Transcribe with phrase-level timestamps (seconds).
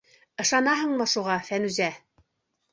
[0.45, 1.93] Ышанаһыңмы шуға, Фәнүзә?